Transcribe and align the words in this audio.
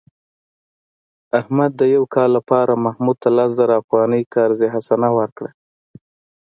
احمد 1.39 1.71
د 1.79 1.81
یو 1.95 2.03
کال 2.13 2.29
لپاره 2.37 2.81
محمود 2.85 3.17
ته 3.23 3.29
لس 3.37 3.49
زره 3.59 3.73
افغانۍ 3.81 4.21
قرض 4.33 4.59
حسنه 4.73 5.09
ورکړه. 5.17 5.49